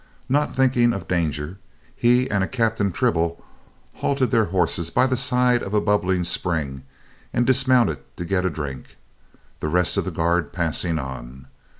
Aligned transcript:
Not 0.27 0.55
thinking 0.55 0.93
of 0.93 1.07
danger, 1.07 1.59
he 1.95 2.27
and 2.31 2.43
a 2.43 2.47
Captain 2.47 2.91
Tribble 2.91 3.45
halted 3.97 4.31
their 4.31 4.45
horses 4.45 4.89
by 4.89 5.05
the 5.05 5.15
side 5.15 5.61
of 5.61 5.75
a 5.75 5.79
bubbling 5.79 6.23
spring 6.23 6.81
and 7.31 7.45
dismounted 7.45 7.99
to 8.17 8.25
get 8.25 8.43
a 8.43 8.49
drink, 8.49 8.95
the 9.59 9.67
rest 9.69 9.97
of 9.97 10.05
the 10.05 10.09
guard 10.09 10.51
passing 10.53 10.97
on. 10.97 11.45